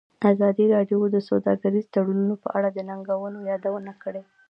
ازادي 0.31 0.65
راډیو 0.75 0.99
د 1.11 1.17
سوداګریز 1.29 1.85
تړونونه 1.93 2.35
په 2.43 2.49
اړه 2.57 2.69
د 2.71 2.77
ننګونو 2.89 3.39
یادونه 3.51 3.91
کړې. 4.03 4.21